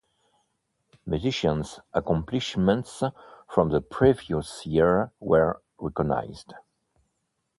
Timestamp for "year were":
4.65-5.61